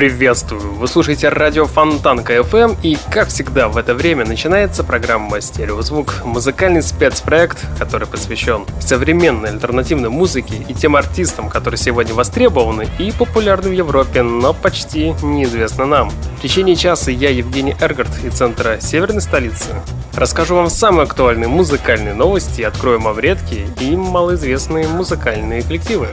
Приветствую! 0.00 0.76
Вы 0.76 0.88
слушаете 0.88 1.28
радио 1.28 1.66
Фонтанка 1.66 2.34
FM 2.38 2.78
и, 2.82 2.96
как 3.12 3.28
всегда, 3.28 3.68
в 3.68 3.76
это 3.76 3.92
время 3.94 4.24
начинается 4.24 4.82
программа 4.82 5.42
«Стереозвук»— 5.42 6.22
музыкальный 6.24 6.80
спецпроект, 6.82 7.58
который 7.78 8.08
посвящен 8.08 8.64
современной 8.80 9.50
альтернативной 9.50 10.08
музыке 10.08 10.54
и 10.66 10.72
тем 10.72 10.96
артистам, 10.96 11.50
которые 11.50 11.76
сегодня 11.76 12.14
востребованы 12.14 12.88
и 12.98 13.12
популярны 13.12 13.68
в 13.68 13.72
Европе, 13.72 14.22
но 14.22 14.54
почти 14.54 15.10
неизвестны 15.20 15.84
нам. 15.84 16.08
В 16.38 16.40
течение 16.40 16.76
часа 16.76 17.10
я, 17.10 17.28
Евгений 17.28 17.76
Эргард, 17.78 18.24
из 18.24 18.32
центра 18.32 18.80
Северной 18.80 19.20
столицы, 19.20 19.68
расскажу 20.14 20.54
вам 20.54 20.70
самые 20.70 21.04
актуальные 21.04 21.48
музыкальные 21.48 22.14
новости 22.14 22.62
и 22.62 22.64
открою 22.64 23.00
вам 23.00 23.18
редкие 23.18 23.66
и 23.78 23.94
малоизвестные 23.94 24.88
музыкальные 24.88 25.62
коллективы. 25.62 26.08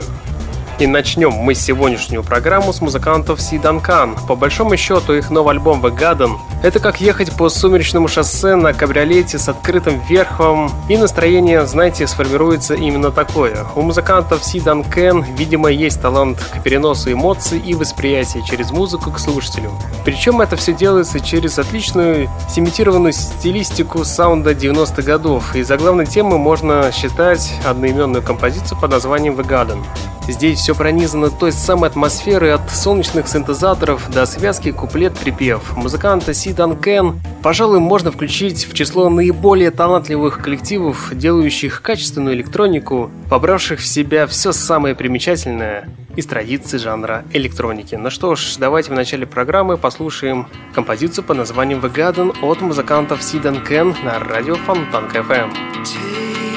И 0.78 0.86
начнем 0.86 1.32
мы 1.32 1.56
сегодняшнюю 1.56 2.22
программу 2.22 2.72
с 2.72 2.80
музыкантов 2.80 3.40
Си 3.40 3.58
Данкан. 3.58 4.14
По 4.28 4.36
большому 4.36 4.76
счету, 4.76 5.12
их 5.12 5.28
новый 5.28 5.54
альбом 5.54 5.84
The 5.84 5.92
Garden— 5.92 6.36
это 6.62 6.78
как 6.78 7.00
ехать 7.00 7.32
по 7.32 7.48
сумеречному 7.48 8.06
шоссе 8.06 8.54
на 8.54 8.72
кабриолете 8.72 9.40
с 9.40 9.48
открытым 9.48 10.00
верхом, 10.08 10.70
и 10.88 10.96
настроение, 10.96 11.66
знаете, 11.66 12.06
сформируется 12.06 12.74
именно 12.74 13.10
такое. 13.10 13.66
У 13.74 13.82
музыкантов 13.82 14.44
Си 14.44 14.60
Данкан, 14.60 15.24
видимо, 15.36 15.68
есть 15.68 16.00
талант 16.00 16.38
к 16.38 16.62
переносу 16.62 17.10
эмоций 17.10 17.58
и 17.58 17.74
восприятия 17.74 18.44
через 18.44 18.70
музыку 18.70 19.10
к 19.10 19.18
слушателю. 19.18 19.72
Причем 20.04 20.40
это 20.40 20.54
все 20.54 20.72
делается 20.72 21.18
через 21.18 21.58
отличную 21.58 22.30
симитированную 22.48 23.14
стилистику 23.14 24.04
саунда 24.04 24.52
90-х 24.52 25.02
годов, 25.02 25.56
и 25.56 25.64
за 25.64 25.76
главной 25.76 26.06
темы 26.06 26.38
можно 26.38 26.92
считать 26.92 27.52
одноименную 27.66 28.22
композицию 28.22 28.78
под 28.78 28.92
названием 28.92 29.34
The 29.34 29.44
Garden. 29.44 29.84
Здесь 30.28 30.67
все 30.68 30.74
пронизано 30.74 31.30
той 31.30 31.50
самой 31.50 31.88
атмосферой 31.88 32.52
от 32.52 32.70
солнечных 32.70 33.26
синтезаторов 33.26 34.10
до 34.10 34.26
связки 34.26 34.70
куплет-припев. 34.70 35.74
Музыканта 35.74 36.34
Сидан 36.34 36.76
Кен, 36.76 37.18
пожалуй, 37.42 37.80
можно 37.80 38.12
включить 38.12 38.66
в 38.66 38.74
число 38.74 39.08
наиболее 39.08 39.70
талантливых 39.70 40.42
коллективов, 40.42 41.08
делающих 41.16 41.80
качественную 41.80 42.36
электронику, 42.36 43.10
побравших 43.30 43.80
в 43.80 43.86
себя 43.86 44.26
все 44.26 44.52
самое 44.52 44.94
примечательное 44.94 45.88
из 46.16 46.26
традиций 46.26 46.78
жанра 46.78 47.24
электроники. 47.32 47.94
Ну 47.94 48.10
что 48.10 48.34
ж, 48.34 48.56
давайте 48.58 48.90
в 48.90 48.94
начале 48.94 49.24
программы 49.24 49.78
послушаем 49.78 50.48
композицию 50.74 51.24
под 51.24 51.38
названием 51.38 51.78
The 51.80 51.90
Garden 51.90 52.36
от 52.42 52.60
музыкантов 52.60 53.22
Сидан 53.22 53.64
Кен 53.64 53.96
на 54.04 54.18
радио 54.18 54.56
Фонтанка 54.56 55.20
FM. 55.20 55.50
Музыканты 55.78 56.47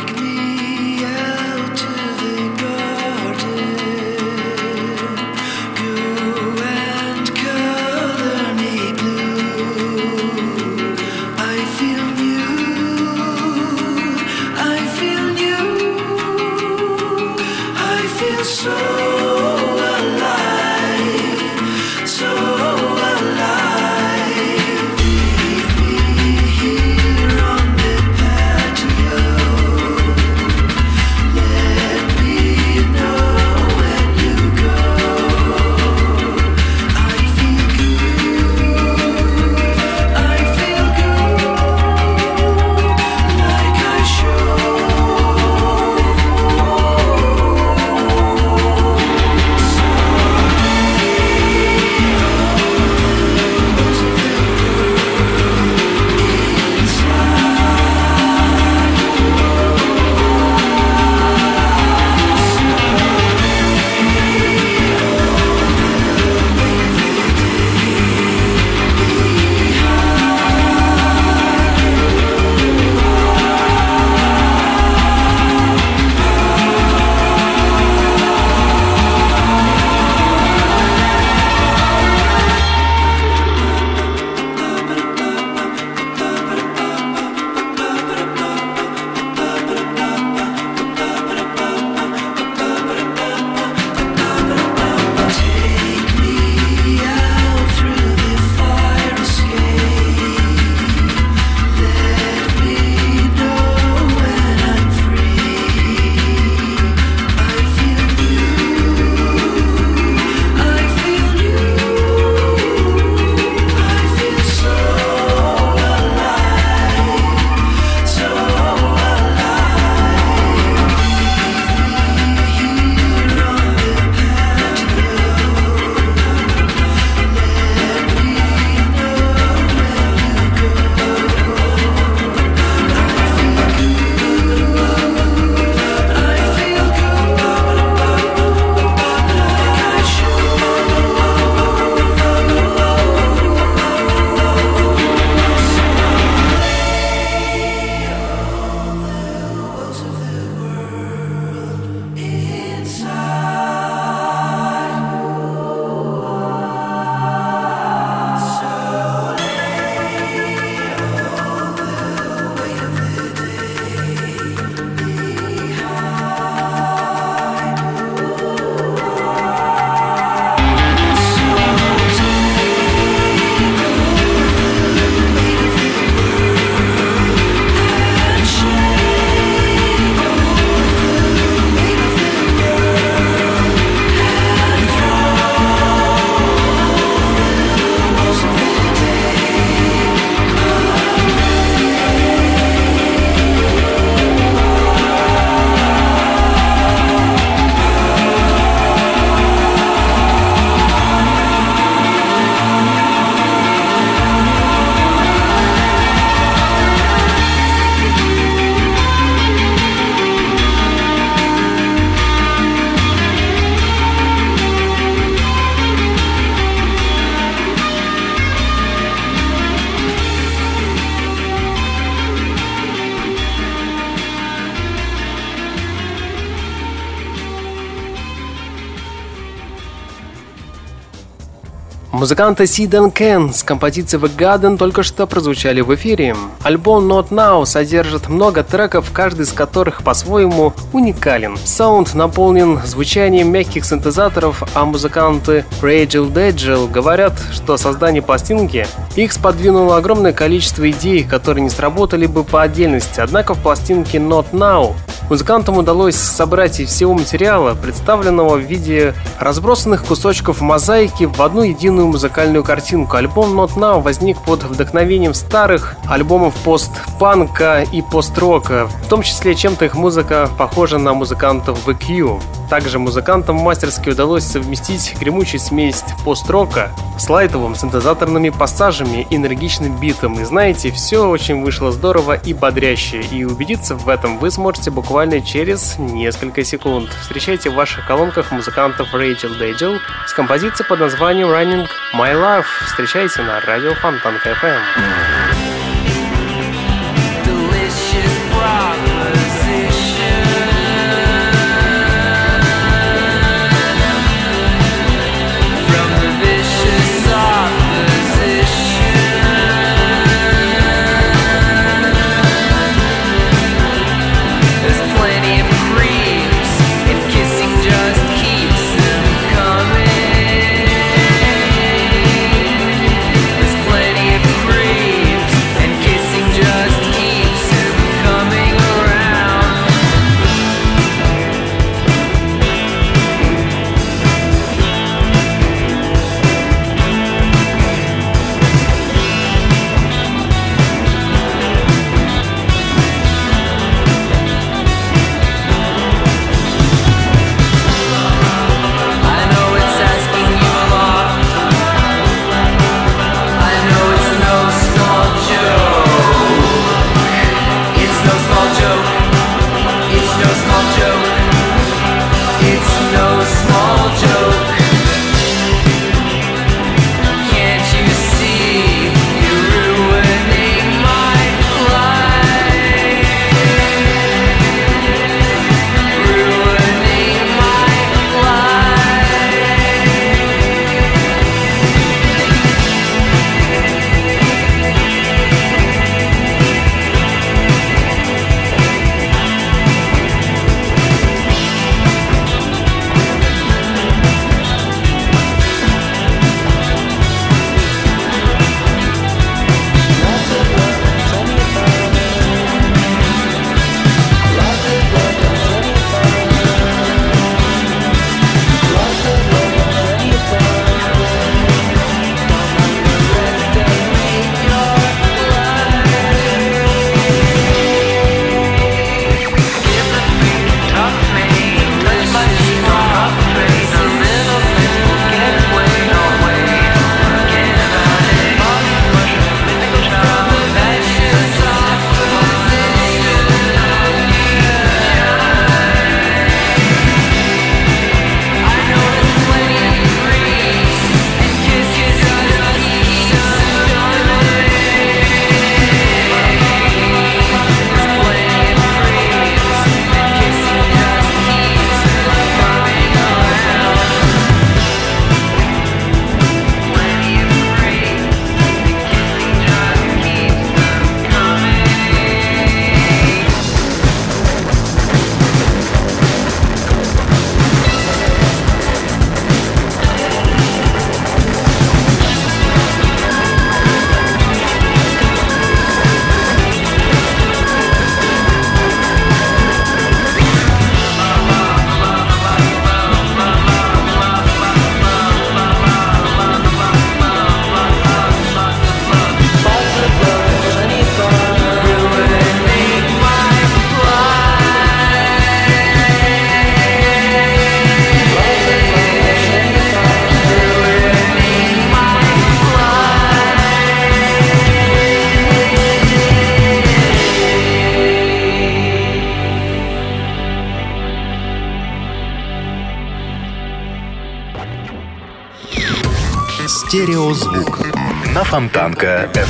Sid 232.22 232.92
and 232.92 233.14
Ken 233.14 233.52
с 233.52 233.64
композицией 233.64 234.22
The 234.22 234.38
Garden 234.38 234.78
только 234.78 235.02
что 235.02 235.26
прозвучали 235.26 235.82
в 235.82 235.94
эфире. 235.96 236.36
Альбом 236.62 237.12
Not 237.12 237.30
Now 237.30 237.66
содержит 237.66 238.30
много 238.30 238.64
треков, 238.64 239.12
каждый 239.12 239.42
из 239.42 239.52
которых 239.52 240.04
по-своему 240.04 240.72
уникален. 240.94 241.58
Саунд 241.58 242.14
наполнен 242.14 242.80
звучанием 242.86 243.52
мягких 243.52 243.86
синтезаторов, 243.86 244.62
а 244.76 244.86
музыканты 244.86 245.66
Rachel 245.82 246.32
Dagel 246.32 246.88
говорят, 246.88 247.34
что 247.52 247.76
создание 247.78 248.22
пластинки 248.22 248.86
их 249.16 249.34
сподвинуло 249.34 249.98
огромное 249.98 250.32
количество 250.32 250.88
идей, 250.92 251.24
которые 251.24 251.64
не 251.64 251.72
сработали 251.72 252.28
бы 252.28 252.44
по 252.44 252.62
отдельности, 252.62 253.20
однако 253.20 253.56
в 253.56 253.60
пластинке 253.64 254.20
Not 254.20 254.52
Now 254.52 254.94
музыкантам 255.32 255.78
удалось 255.78 256.18
собрать 256.18 256.82
из 256.82 256.90
всего 256.90 257.14
материала, 257.14 257.74
представленного 257.74 258.58
в 258.58 258.60
виде 258.60 259.14
разбросанных 259.40 260.04
кусочков 260.04 260.60
мозаики 260.60 261.24
в 261.24 261.42
одну 261.42 261.62
единую 261.64 262.11
музыкальную 262.12 262.64
картинку. 262.64 263.18
Альбом 263.18 263.60
Not 263.60 263.76
Now 263.76 264.02
возник 264.02 264.40
под 264.42 264.64
вдохновением 264.64 265.34
старых 265.34 265.96
альбомов 266.08 266.54
пост-панка 266.64 267.86
и 267.92 268.02
пост-рока. 268.02 268.88
В 269.04 269.08
том 269.08 269.24
числе 269.24 269.56
чем-то 269.56 269.86
их 269.86 269.96
музыка 269.96 270.50
похожа 270.58 270.98
на 270.98 271.14
музыкантов 271.14 271.88
The 271.88 271.96
Q. 271.96 272.40
Также 272.70 273.00
музыкантам 273.00 273.58
мастерски 273.58 274.10
удалось 274.12 274.46
совместить 274.46 275.16
гремучую 275.20 275.60
смесь 275.60 276.04
пост-рока 276.24 276.92
с 277.20 277.30
лайтовым 277.30 277.76
синтезаторными 277.76 278.50
пассажами 278.50 279.28
и 279.30 279.36
энергичным 279.36 280.00
битом. 280.00 280.40
И 280.40 280.46
знаете, 280.46 280.90
все 280.92 281.28
очень 281.28 281.62
вышло 281.62 281.92
здорово 281.92 282.34
и 282.34 282.54
бодряще. 282.54 283.22
И 283.22 283.44
убедиться 283.44 283.96
в 283.96 284.08
этом 284.08 284.38
вы 284.38 284.52
сможете 284.52 284.90
буквально 284.90 285.42
через 285.42 285.98
несколько 285.98 286.64
секунд. 286.64 287.10
Встречайте 287.22 287.70
в 287.70 287.76
ваших 287.76 288.08
колонках 288.08 288.52
музыкантов 288.52 289.14
Rachel 289.14 289.60
Dagel 289.60 289.98
с 290.26 290.34
композицией 290.34 290.88
под 290.88 291.02
названием 291.02 291.50
Running 291.50 291.88
My 292.14 292.34
Love. 292.34 292.66
Встречайте 292.86 293.42
на 293.42 293.60
радио 293.62 293.94
Фонтанка 293.96 294.50
FM. 294.52 295.81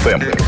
FM. 0.05 0.41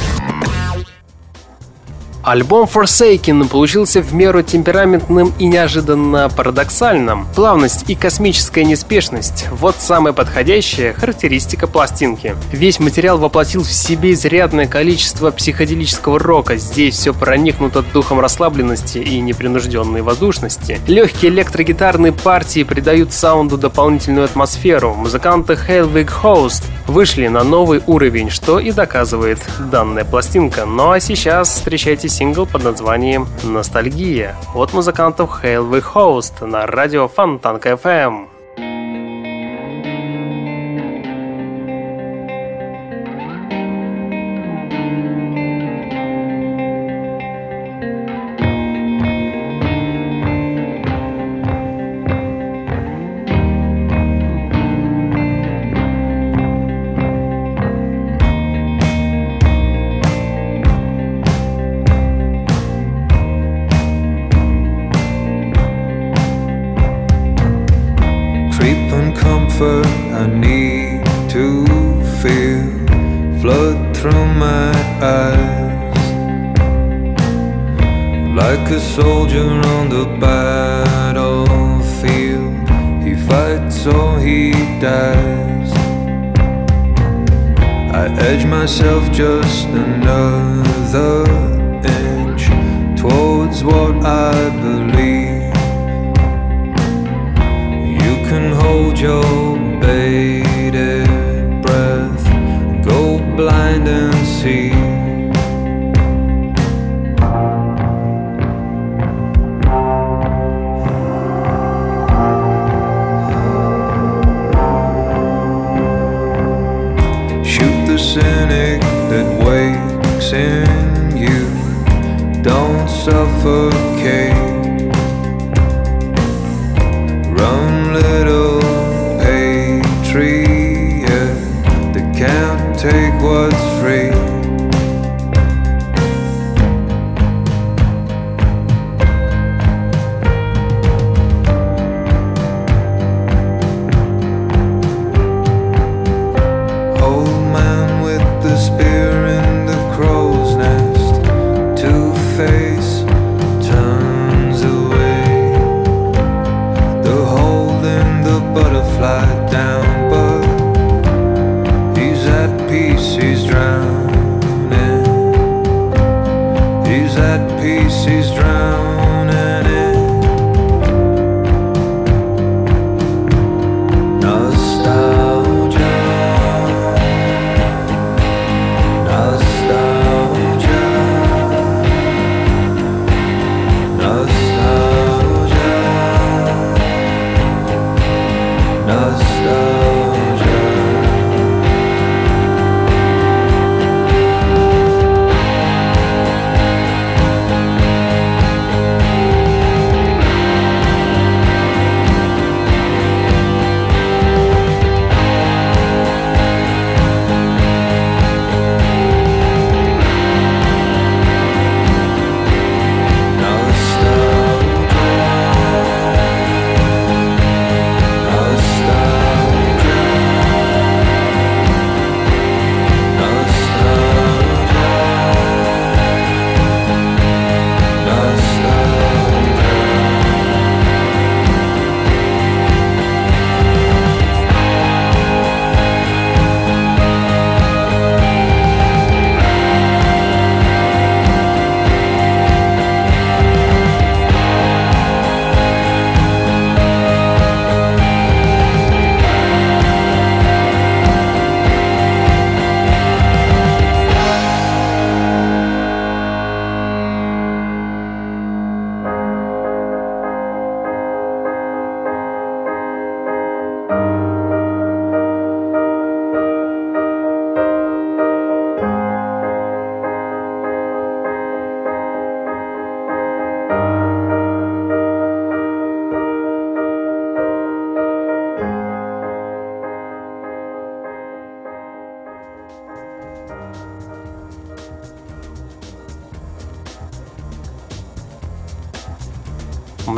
Альбом 2.24 2.70
Forsaken 2.74 3.50
получился 3.50 4.02
в 4.02 4.14
меру 4.14 4.42
темпераментным 4.42 5.34
и 5.40 5.46
неожиданно 5.46 6.30
парадоксальным. 6.30 7.28
Плавность 7.36 7.90
и 7.90 7.96
космическая 7.96 8.64
неспешность– 8.64 9.48
вот 9.52 9.76
самая 9.78 10.14
подходящая 10.14 10.94
характеристика 10.94 11.68
пластинки. 11.68 12.38
Весь 12.54 12.80
материал 12.80 13.18
воплотил 13.18 13.64
в 13.64 13.72
себе 13.72 14.14
изрядное 14.14 14.68
количество 14.68 15.32
психоделического 15.32 16.18
рока. 16.18 16.56
Здесь 16.56 16.96
все 16.96 17.14
проникнуто 17.14 17.82
духом 17.82 18.22
расслабленности 18.22 19.00
и 19.00 19.20
непринужденной 19.20 20.02
воздушности. 20.02 20.80
Легкие 20.88 21.30
электрогитарные 21.30 22.14
партии 22.14 22.64
придают 22.64 23.12
саунду 23.12 23.58
дополнительную 23.58 24.24
атмосферу. 24.24 24.94
Музыканты 24.94 25.54
Hellwig 25.54 26.10
Host 26.24 26.64
вышли 26.88 27.28
на 27.28 27.44
новый 27.44 27.82
уровень, 27.88 28.30
что 28.30 28.60
и 28.60 28.72
доказывает 28.72 29.40
данная 29.72 30.06
пластинка. 30.06 30.66
Ну 30.66 30.92
а 30.92 31.00
сейчас 31.00 31.50
встречайте 31.50 32.10
сингл 32.10 32.46
под 32.46 32.64
названием 32.64 33.28
«Ностальгия» 33.44 34.36
от 34.54 34.74
музыкантов 34.74 35.44
Hellwig 35.44 35.86
Host 35.94 36.46
на 36.46 36.66
радио 36.66 37.08
Фонтанка 37.08 37.72
FM. 37.72 38.33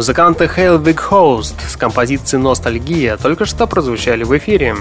Музыканты 0.05 0.45
Hellwig 0.45 0.99
Host 1.09 1.55
с 1.67 1.75
композицией 1.75 2.43
«Ностальгия» 2.43 3.17
только 3.17 3.45
что 3.45 3.65
прозвучали 3.65 4.23
в 4.23 4.37
эфире. 4.37 4.75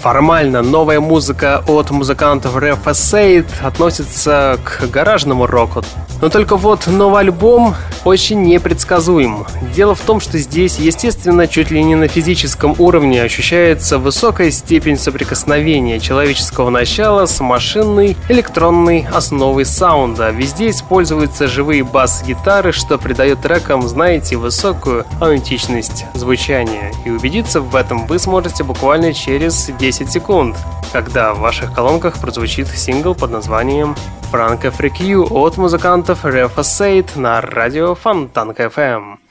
Формально 0.00 0.62
новая 0.62 1.00
музыка 1.00 1.64
от 1.66 1.90
музыкантов 1.90 2.54
Ref 2.54 2.84
Asade 2.84 3.50
относится 3.60 4.60
к 4.62 4.86
гаражному 4.88 5.48
року. 5.48 5.82
Но 6.22 6.28
только 6.30 6.56
вот 6.56 6.86
новый 6.86 7.22
альбом 7.22 7.74
очень 8.04 8.42
непредсказуем. 8.42 9.44
Дело 9.74 9.96
в 9.96 10.00
том, 10.02 10.20
что 10.20 10.38
здесь, 10.38 10.78
естественно, 10.78 11.48
чуть 11.48 11.72
ли 11.72 11.82
не 11.82 11.96
на 11.96 12.06
физическом 12.06 12.76
уровне 12.78 13.20
ощущается 13.20 13.98
высокая 13.98 14.52
степень 14.52 14.96
соприкосновения 14.96 15.98
человеческого 15.98 16.70
начала 16.70 17.26
с 17.26 17.40
машинной 17.40 18.16
электронной 18.28 19.04
основой 19.12 19.64
саунда. 19.64 20.30
Везде 20.30 20.70
используются 20.70 21.48
живые 21.48 21.82
бас-гитары, 21.82 22.70
что 22.70 22.98
придает 22.98 23.40
трекам, 23.40 23.88
знаете, 23.88 24.36
высокую 24.36 25.04
аутентичность 25.20 26.06
звучания. 26.14 26.92
И 27.04 27.10
убедиться 27.10 27.60
в 27.60 27.74
этом 27.74 28.06
вы 28.06 28.20
сможете 28.20 28.62
буквально 28.62 29.12
через 29.12 29.72
10 29.76 30.12
секунд, 30.12 30.56
когда 30.92 31.34
в 31.34 31.40
ваших 31.40 31.72
колонках 31.72 32.20
прозвучит 32.20 32.68
сингл 32.68 33.16
под 33.16 33.32
названием 33.32 33.96
Freak 34.32 35.00
You 35.00 35.28
от 35.30 35.58
музыкантов 35.58 36.24
Refasade 36.24 37.18
на 37.18 37.40
радио 37.42 37.94
Фонтанка 37.94 38.64
FM. 38.64 39.21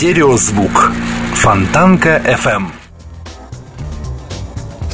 Стереозвук. 0.00 0.92
Фонтанка 1.34 2.22
FM 2.24 2.68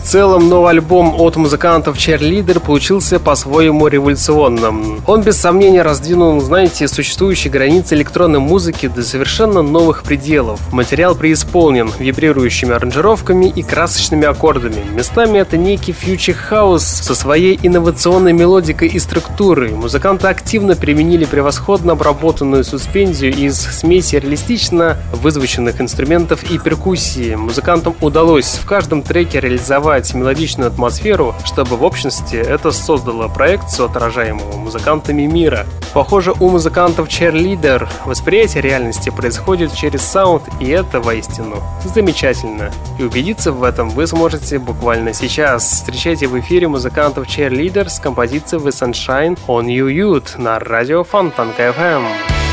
целом, 0.07 0.49
новый 0.49 0.71
альбом 0.71 1.21
от 1.21 1.35
музыкантов 1.35 1.97
Cheerleader 1.97 2.61
получился 2.61 3.19
по-своему 3.19 3.89
революционным. 3.89 5.03
Он 5.05 5.23
без 5.23 5.37
сомнения 5.37 5.83
раздвинул, 5.83 6.41
знаете, 6.41 6.87
существующие 6.87 7.51
границы 7.51 7.97
электронной 7.97 8.39
музыки 8.39 8.87
до 8.87 9.03
совершенно 9.03 9.63
новых 9.63 10.05
пределов. 10.05 10.61
Материал 10.73 11.17
преисполнен 11.17 11.91
вибрирующими 11.99 12.73
аранжировками 12.73 13.47
и 13.47 13.65
красочными 13.65 14.27
аккордами. 14.27 14.85
Местами 14.95 15.39
это 15.39 15.57
некий 15.57 15.93
future 15.93 16.35
house 16.35 16.85
со 16.85 17.17
своей 17.17 17.59
инновационной 17.61 18.33
мелодикой 18.33 18.89
и 18.89 19.01
структурой. 19.01 19.73
Музыканты 19.73 20.29
активно 20.29 20.77
применили 20.77 21.25
превосходно 21.25 21.95
обработанную 21.95 22.63
суспензию 22.63 23.35
из 23.35 23.57
смеси 23.61 24.17
реалистично 24.17 24.99
вызвученных 25.13 25.81
инструментов 25.81 26.45
и 26.45 26.59
перкуссии. 26.59 27.35
Музыкантам 27.35 27.97
удалось 28.01 28.61
в 28.63 28.67
каждом 28.67 29.03
треке 29.03 29.41
реализовать 29.41 29.96
создавать 29.97 30.15
мелодичную 30.15 30.69
атмосферу, 30.69 31.35
чтобы 31.45 31.77
в 31.77 31.85
общности 31.85 32.37
это 32.37 32.71
создало 32.71 33.29
проекцию 33.29 33.87
отражаемого 33.87 34.57
музыкантами 34.57 35.23
мира. 35.23 35.67
Похоже, 35.95 36.33
у 36.33 36.51
музыкантов 36.51 37.09
Cheerleader 37.09 37.89
восприятие 38.05 38.63
реальности 38.63 39.11
происходит 39.11 39.73
через 39.75 40.03
саунд, 40.03 40.43
и 40.61 40.69
это 40.69 41.01
воистину 41.01 41.63
замечательно. 41.85 42.71
И 42.99 43.05
убедиться 43.05 43.53
в 43.53 43.63
этом 43.63 43.89
вы 43.91 44.07
сможете 44.07 44.59
буквально 44.59 45.15
сейчас. 45.15 45.65
Встречайте 45.65 46.27
в 46.27 46.39
эфире 46.41 46.69
музыкантов 46.69 47.27
Cheerleader 47.27 47.89
с 47.89 47.99
композицией 47.99 48.63
The 48.63 48.73
Sunshine 48.73 49.39
on 49.47 49.67
You 49.67 49.89
Youth 49.89 50.41
на 50.41 50.59
радио 50.59 51.05
Фонтанка 51.05 51.63
FM. 51.69 52.46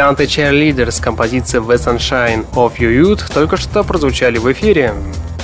Музыканты 0.00 0.24
Cheerleader 0.24 0.90
с 0.90 0.98
композицией 0.98 1.62
The 1.62 1.76
Sunshine 1.76 2.46
of 2.54 2.78
Your 2.78 2.90
Youth 2.90 3.30
только 3.34 3.58
что 3.58 3.84
прозвучали 3.84 4.38
в 4.38 4.50
эфире. 4.50 4.94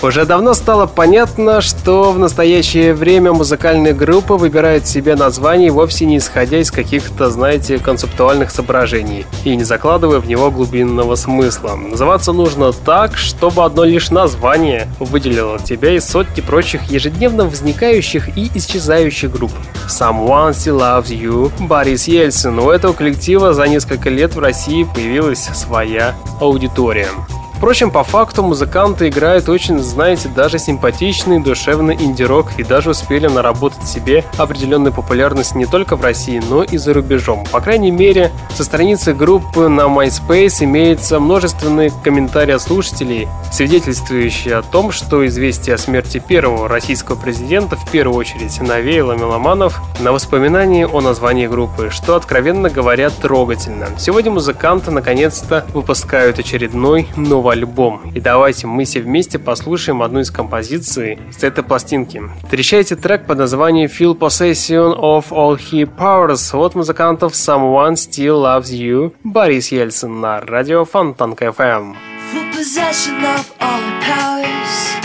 Уже 0.03 0.27
давно 0.27 0.53
стало 0.53 0.87
понятно, 0.87 1.61
что 1.63 2.13
в 2.13 2.19
настоящее 2.19 2.93
время 2.93 3.33
музыкальные 3.33 3.95
группы 3.95 4.35
выбирают 4.35 4.87
себе 4.87 5.17
название 5.17 5.71
вовсе 5.71 6.05
не 6.05 6.19
исходя 6.19 6.59
из 6.59 6.71
каких-то, 6.71 7.31
знаете, 7.31 7.79
концептуальных 7.79 8.51
соображений 8.51 9.25
и 9.45 9.57
не 9.57 9.65
закладывая 9.65 10.21
в 10.21 10.29
него 10.29 10.51
глубинного 10.51 11.15
смысла. 11.15 11.77
Называться 11.77 12.33
нужно 12.33 12.73
так, 12.73 13.17
чтобы 13.17 13.65
одно 13.65 13.85
лишь 13.85 14.11
название 14.11 14.87
выделило 15.01 15.59
тебя 15.59 15.97
из 15.97 16.05
сотни 16.05 16.43
прочих 16.43 16.85
ежедневно 16.91 17.47
возникающих 17.47 18.37
и 18.37 18.51
исчезающих 18.55 19.33
групп. 19.33 19.53
Someone 19.89 20.51
Still 20.51 20.79
Loves 20.79 21.09
You, 21.09 21.51
Борис 21.67 22.07
Ельцин. 22.07 22.59
У 22.59 22.71
этого 22.71 22.93
коллектива 22.93 23.55
за 23.55 23.67
несколько 23.67 24.11
лет 24.11 24.35
в 24.35 24.41
России 24.41 24.87
появилась 24.95 25.49
своя 25.55 26.15
аудитория. 26.41 27.09
Впрочем, 27.57 27.91
по 27.91 28.05
факту 28.05 28.43
музыканты 28.43 29.09
играют 29.09 29.49
очень, 29.49 29.79
знаете, 29.79 30.29
даже 30.29 30.59
симпатичный, 30.59 31.41
душевный 31.41 31.95
инди-рок 31.95 32.49
и 32.59 32.63
даже 32.63 32.91
успели 32.91 33.29
наработать 33.29 33.89
себе 33.89 34.25
определенную 34.37 34.93
популярность 34.93 35.55
не 35.55 35.65
только 35.65 35.97
в 35.97 36.03
России, 36.03 36.43
но 36.51 36.63
и 36.63 36.77
за 36.77 36.93
рубежом. 36.93 37.47
По 37.51 37.63
крайней 37.63 37.91
мере, 37.91 38.31
со 38.55 38.63
страницы 38.63 39.15
группы 39.15 39.69
на 39.69 39.83
MySpace 39.83 40.65
имеется 40.65 41.19
множественные 41.19 41.91
комментарии 42.05 42.59
слушателей, 42.59 43.27
свидетельствующие 43.51 44.57
о 44.57 44.63
том, 44.63 44.93
что 44.93 45.27
известие 45.27 45.77
о 45.77 45.79
смерти 45.79 46.19
первого 46.19 46.69
российского 46.69 47.17
президента 47.17 47.77
в 47.77 47.91
первую 47.91 48.19
очередь 48.19 48.61
навеяло 48.61 49.13
меломанов 49.13 49.81
на 50.01 50.13
воспоминания 50.13 50.87
о 50.87 51.01
названии 51.01 51.47
группы, 51.47 51.89
что, 51.91 52.17
откровенно 52.17 52.69
говоря, 52.69 53.09
трогательно. 53.09 53.89
Сегодня 53.99 54.31
музыканты 54.31 54.91
наконец-то 54.91 55.65
выпускают 55.73 56.39
очередной 56.39 57.09
новый 57.17 57.46
альбом. 57.49 58.13
И 58.15 58.21
давайте 58.21 58.67
мы 58.67 58.85
все 58.85 59.01
вместе 59.01 59.39
послушаем 59.39 60.03
одну 60.03 60.21
из 60.21 60.31
композиций 60.31 61.19
с 61.37 61.43
этой 61.43 61.63
пластинки. 61.65 62.23
Встречайте 62.43 62.97
трек 62.97 63.27
под 63.27 63.39
названием 63.39 63.89
Feel 63.89 64.17
Possession 64.17 64.99
of 64.99 65.27
All 65.31 65.59
He 65.59 65.85
Powers 65.85 66.57
от 66.57 66.75
музыкантов 66.75 67.33
Someone 67.33 67.95
Still 67.95 68.43
Loves 68.43 68.71
You 68.71 69.15
Борис 69.25 69.73
Ельцин 69.73 70.21
на 70.21 70.41
радио 70.41 70.85
Фонтанка 70.85 71.47
FM. 71.47 71.95
Full 72.33 72.53
possession 72.53 73.23
of 73.25 73.53
all 73.61 73.81
the 73.81 73.95
powers 74.05 74.97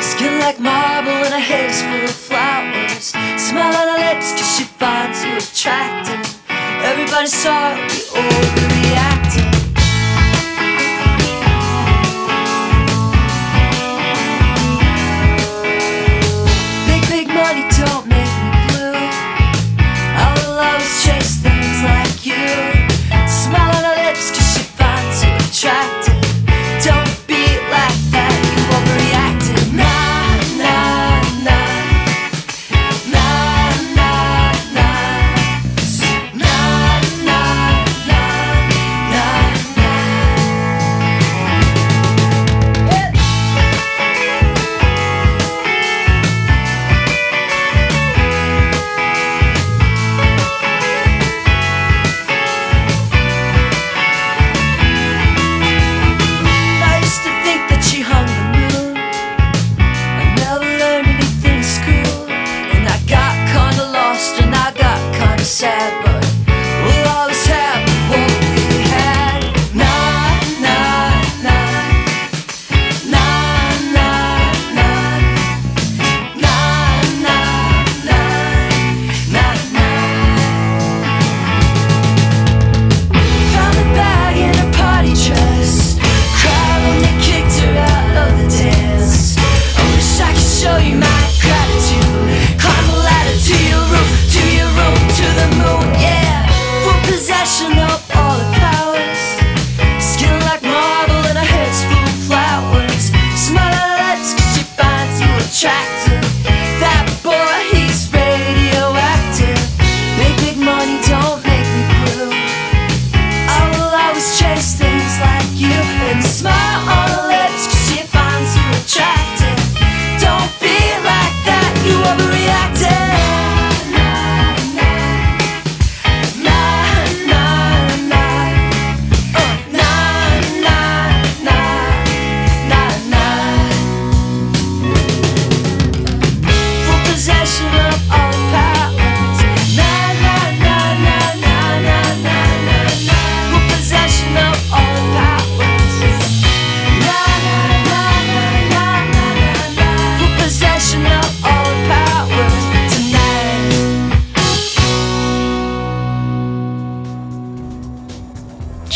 Skin 0.00 0.38
like 0.40 0.58
marble 0.58 1.10
and 1.10 1.34
a 1.34 1.38
haze 1.38 1.82
full 1.82 2.04
of 2.04 2.10
flowers 2.10 3.12
Smile 3.36 3.76
on 3.76 3.88
her 3.88 3.98
lips 3.98 4.32
cause 4.32 4.56
she 4.56 4.64
finds 4.64 5.22
you 5.22 5.36
attractive 5.36 6.24
Everybody 6.82 7.26
saw 7.26 7.74
we 7.74 7.98
overreacted 8.16 9.49
try 25.60 25.99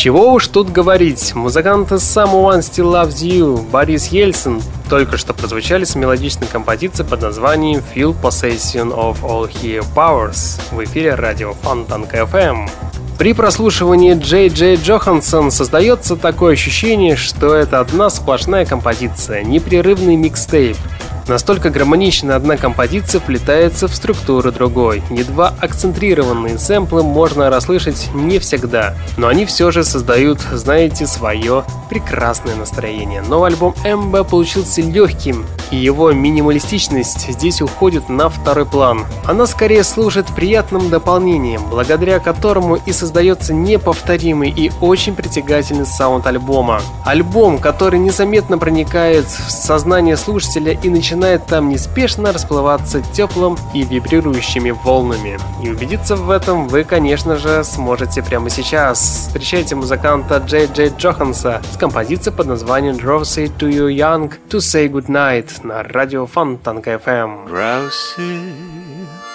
Чего 0.05 0.35
уж 0.35 0.49
тут 0.49 0.71
говорить, 0.71 1.35
музыканты 1.35 1.95
Someone 1.95 2.59
Still 2.59 2.93
Loves 2.93 3.23
You, 3.23 3.67
Борис 3.71 4.09
Ельцин. 4.09 4.61
Только 4.90 5.17
что 5.17 5.33
прозвучали 5.33 5.85
с 5.85 5.95
мелодичной 5.95 6.47
композицией 6.47 7.09
под 7.09 7.23
названием 7.23 7.83
Feel 7.95 8.14
Possession 8.21 8.95
of 8.95 9.23
All 9.23 9.51
Here 9.51 9.83
Powers 9.97 10.61
в 10.71 10.85
эфире 10.85 11.14
радио 11.14 11.55
Фонтанка 11.55 12.19
FM. 12.31 12.69
При 13.17 13.33
прослушивании 13.33 14.12
Джей 14.12 14.49
Джей 14.49 14.77
Джохансон 14.77 15.51
создается 15.51 16.17
такое 16.17 16.53
ощущение, 16.53 17.17
что 17.17 17.55
это 17.55 17.81
одна 17.81 18.11
сплошная 18.11 18.67
композиция, 18.67 19.43
непрерывный 19.43 20.17
микстейп, 20.17 20.77
Настолько 21.26 21.70
гармонично 21.70 22.37
одна 22.37 22.58
композиция 22.58 23.18
вплетается 23.18 23.88
в 23.88 23.94
структуру 23.94 24.52
другой. 24.52 25.02
Едва 25.10 25.54
акцентрированные 25.58 26.58
сэмплы 26.58 27.02
можно 27.02 27.48
расслышать 27.48 28.10
не 28.12 28.38
всегда, 28.38 28.94
но 29.16 29.28
они 29.28 29.46
все 29.46 29.70
же 29.70 29.84
создают, 29.84 30.40
знаете, 30.52 31.06
свое 31.06 31.64
прекрасное 31.88 32.56
настроение. 32.56 33.22
Новый 33.22 33.50
альбом 33.50 33.74
МБ 33.84 34.28
получился 34.28 34.82
легким, 34.82 35.46
и 35.70 35.76
его 35.76 36.12
минималистичность 36.12 37.30
здесь 37.30 37.62
уходит 37.62 38.10
на 38.10 38.28
второй 38.28 38.66
план. 38.66 39.06
Она 39.24 39.46
скорее 39.46 39.82
служит 39.82 40.26
приятным 40.26 40.90
дополнением, 40.90 41.62
благодаря 41.70 42.18
которому 42.18 42.76
и 42.76 42.92
создается 42.92 43.54
неповторимый 43.54 44.50
и 44.50 44.70
очень 44.82 45.14
притягательный 45.14 45.87
саунд 45.87 46.26
альбома. 46.26 46.82
Альбом, 47.04 47.58
который 47.58 47.98
незаметно 47.98 48.58
проникает 48.58 49.24
в 49.24 49.50
сознание 49.50 50.18
слушателя 50.18 50.72
и 50.72 50.88
начинает 50.90 51.13
начинает 51.14 51.46
там 51.46 51.68
неспешно 51.68 52.33
расплываться 52.33 53.00
теплым 53.00 53.57
и 53.72 53.85
вибрирующими 53.85 54.72
волнами. 54.72 55.38
И 55.62 55.70
убедиться 55.70 56.16
в 56.16 56.29
этом 56.29 56.66
вы, 56.66 56.83
конечно 56.83 57.37
же, 57.37 57.62
сможете 57.62 58.20
прямо 58.20 58.50
сейчас. 58.50 59.27
Встречайте 59.29 59.77
музыканта 59.77 60.38
Джей 60.38 60.66
Джей 60.66 60.92
Джоханса 60.98 61.62
с 61.72 61.77
композицией 61.77 62.37
под 62.37 62.48
названием 62.48 62.96
Drowsy 62.96 63.46
to 63.57 63.70
You 63.70 63.88
Young 63.94 64.33
to 64.48 64.59
Say 64.59 64.88
Goodnight 64.90 65.64
на 65.64 65.85
радио 65.85 66.27
Фонтанка 66.27 66.94
FM. 66.94 67.48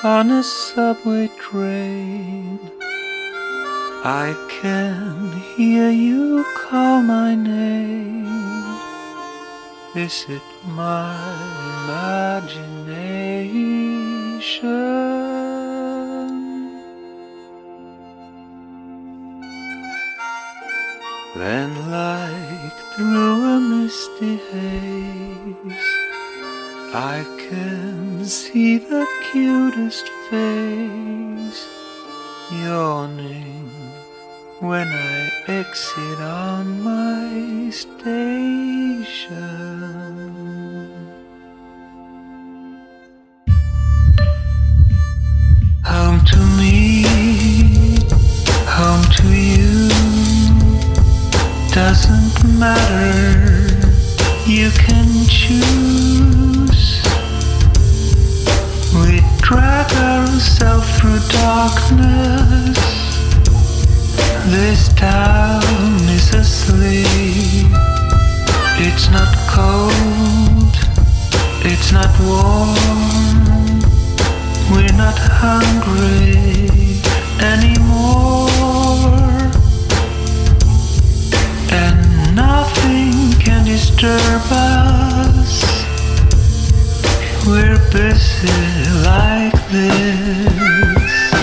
On 0.04 0.32
a 0.32 0.44
subway 0.44 1.30
train 1.38 2.60
I 4.04 4.34
can 4.62 5.42
hear 5.56 5.90
you 5.90 6.46
call 6.56 7.02
my 7.02 7.36
name 7.36 8.28
Is 9.96 10.26
it 10.30 10.42
my 10.76 11.69
imagination? 11.90 12.70
Then, 21.36 21.70
like 21.90 22.78
through 22.94 23.44
a 23.56 23.60
misty 23.60 24.36
haze, 24.52 25.90
I 26.94 27.24
can 27.38 28.26
see 28.26 28.78
the 28.78 29.08
cutest 29.32 30.08
face 30.30 31.68
yawning 32.52 33.70
when 34.60 34.88
I 34.88 35.32
exit 35.48 36.20
on 36.20 36.82
my 36.82 37.70
station. 37.70 39.50
Home 45.90 46.22
to 46.24 46.38
me, 46.60 47.04
home 48.68 49.04
to 49.18 49.28
you, 49.28 49.90
doesn't 51.74 52.60
matter, 52.60 53.74
you 54.46 54.70
can 54.72 55.26
choose. 55.28 57.04
We 58.94 59.22
drag 59.42 59.92
ourselves 59.94 60.88
through 61.00 61.22
darkness, 61.30 62.78
this 64.46 64.94
town 64.94 65.64
is 66.10 66.34
asleep. 66.36 67.68
It's 68.82 69.10
not 69.10 69.36
cold, 69.50 70.76
it's 71.66 71.92
not 71.92 72.10
warm. 72.22 73.39
We're 74.72 74.94
not 74.94 75.18
hungry 75.18 76.70
anymore, 77.42 78.50
and 81.72 82.36
nothing 82.36 83.34
can 83.40 83.66
disturb 83.66 84.44
us. 84.52 85.64
We're 87.48 87.80
busy 87.92 88.48
like 89.04 89.58
this. 89.72 91.34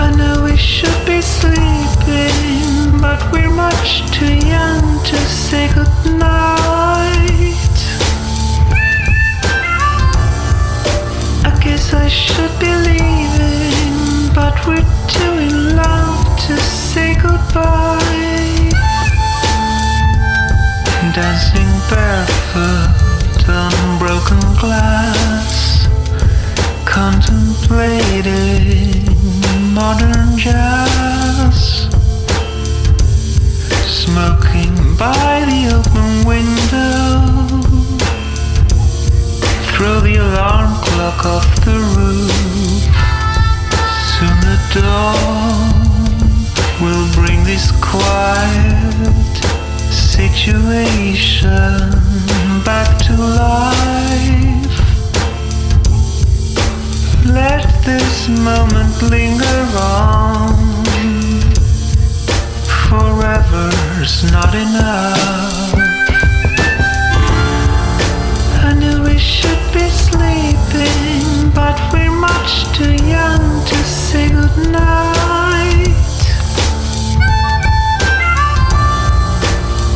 I 0.00 0.14
know 0.16 0.44
we 0.44 0.56
should 0.56 1.04
be 1.04 1.20
sleeping, 1.20 2.98
but 3.00 3.20
we're 3.30 3.50
much 3.50 4.10
too 4.10 4.34
young 4.34 5.04
to 5.04 5.16
say 5.16 5.68
goodnight. 5.74 7.25
I 11.98 12.08
should 12.08 12.58
be 12.60 12.72
leaving, 12.88 14.34
but 14.34 14.54
we're 14.66 14.84
too 15.08 15.32
in 15.48 15.76
love 15.76 16.38
to 16.46 16.56
say 16.58 17.14
goodbye. 17.14 18.70
Dancing 21.14 21.72
barefoot 21.90 23.48
on 23.48 23.98
broken 23.98 24.40
glass, 24.60 25.86
contemplating 26.84 29.04
modern 29.74 30.36
jazz, 30.36 31.88
smoking 33.86 34.74
by 34.96 35.44
the 35.50 35.60
open 35.76 36.24
window. 36.28 37.45
Throw 39.76 40.00
the 40.00 40.16
alarm 40.16 40.74
clock 40.84 41.26
off 41.26 41.64
the 41.66 41.78
roof. 41.96 42.32
Soon 44.16 44.36
the 44.40 44.56
dawn 44.80 45.74
will 46.80 47.06
bring 47.12 47.44
this 47.44 47.70
quiet 47.82 49.36
situation 49.92 51.90
back 52.64 52.88
to 53.04 53.12
life. 53.18 54.76
Let 57.26 57.68
this 57.84 58.28
moment 58.28 59.02
linger 59.02 59.60
on. 59.76 60.56
Forever's 62.88 64.32
not 64.32 64.54
enough. 64.54 65.55
Sleeping, 70.16 71.50
but 71.52 71.76
we're 71.92 72.10
much 72.10 72.52
too 72.76 72.94
young 73.04 73.64
to 73.70 73.76
say 73.84 74.28
goodnight. 74.28 76.02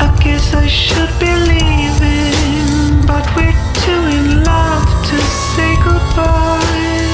I 0.07 0.09
guess 0.23 0.55
I 0.55 0.67
should 0.67 1.13
be 1.19 1.33
leaving, 1.51 3.07
but 3.07 3.25
we're 3.37 3.61
too 3.85 4.03
in 4.19 4.45
love 4.45 4.89
to 5.11 5.19
say 5.53 5.75
goodbye. 5.85 7.10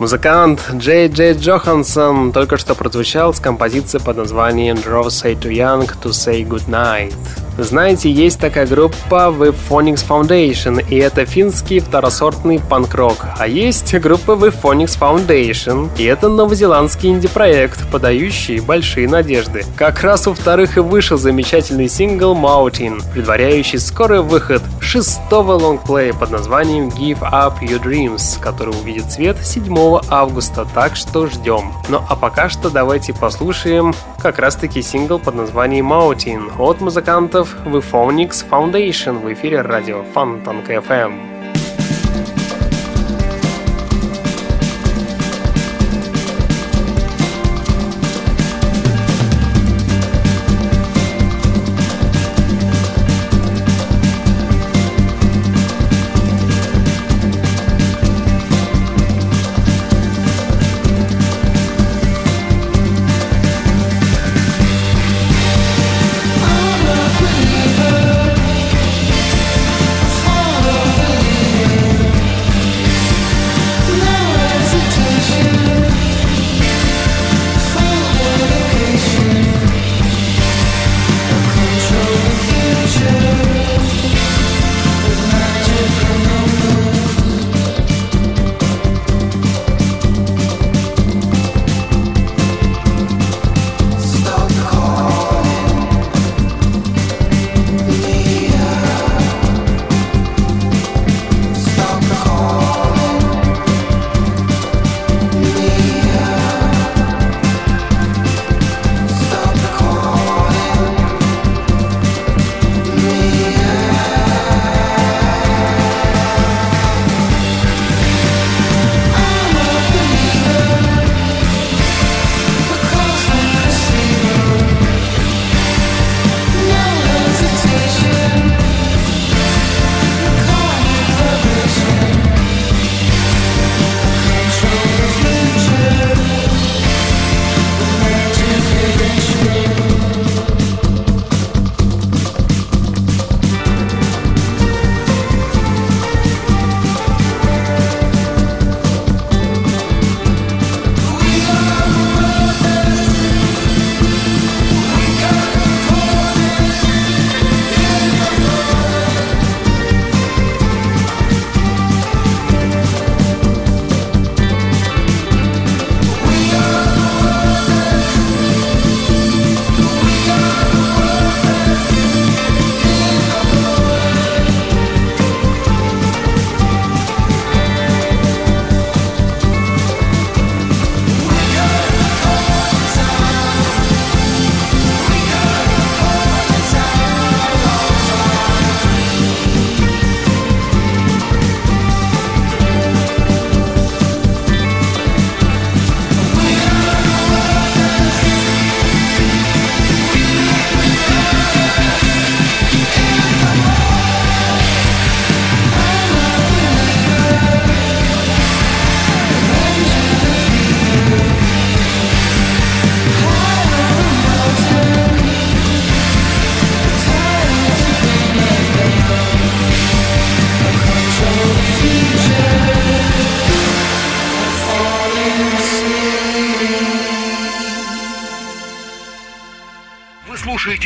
Музыкант 0.00 0.62
Джей 0.76 1.08
Джей 1.08 1.34
Джохансон 1.34 2.32
только 2.32 2.56
что 2.56 2.74
прозвучал 2.74 3.34
с 3.34 3.38
композицией 3.38 4.02
под 4.02 4.16
названием 4.16 4.76
Draw 4.76 5.08
Say 5.08 5.38
Too 5.38 5.52
Young 5.52 5.86
to 6.02 6.08
Say 6.08 6.42
Goodnight. 6.42 7.14
Знаете, 7.58 8.10
есть 8.10 8.40
такая 8.40 8.66
группа 8.66 9.34
The 9.36 9.54
Phonics 9.68 10.06
Foundation, 10.08 10.84
и 10.88 10.96
это 10.96 11.26
финский 11.26 11.80
второсортный 11.80 12.58
панк-рок. 12.58 13.26
А 13.38 13.46
есть 13.46 13.94
группа 13.96 14.32
The 14.32 14.54
Phonics 14.62 14.98
Foundation, 14.98 15.88
и 15.98 16.04
это 16.04 16.28
новозеландский 16.28 17.10
инди-проект, 17.10 17.90
подающий 17.90 18.60
большие 18.60 19.08
надежды. 19.08 19.64
Как 19.76 20.02
раз 20.02 20.26
у 20.26 20.34
вторых 20.34 20.76
и 20.76 20.80
вышел 20.80 21.18
замечательный 21.18 21.88
сингл 21.88 22.34
Mountain, 22.34 23.02
предваряющий 23.12 23.78
скорый 23.78 24.22
выход 24.22 24.62
шестого 24.80 25.52
лонгплея 25.52 26.12
под 26.12 26.30
названием 26.30 26.88
Give 26.88 27.20
Up 27.20 27.60
Your 27.60 27.82
Dreams, 27.82 28.40
который 28.40 28.74
увидит 28.74 29.10
свет 29.12 29.36
7 29.42 30.00
августа, 30.08 30.66
так 30.74 30.96
что 30.96 31.26
ждем. 31.26 31.72
Ну 31.88 32.02
а 32.08 32.16
пока 32.16 32.48
что 32.48 32.70
давайте 32.70 33.12
послушаем 33.12 33.94
как 34.18 34.38
раз 34.38 34.56
таки 34.56 34.82
сингл 34.82 35.18
под 35.18 35.34
названием 35.34 35.92
Mountain 35.92 36.52
от 36.58 36.80
музыкантов 37.40 37.56
в 37.64 37.76
Phonics 37.76 38.44
Foundation 38.50 39.18
в 39.18 39.32
эфире 39.32 39.62
радио 39.62 40.02
Фонтанка 40.12 40.74
FM. 40.74 41.39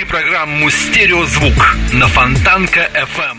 Программу 0.08 0.70
«Стереозвук» 0.70 1.74
на 1.92 2.06
Фонтанка 2.06 2.88
FM. 2.94 3.38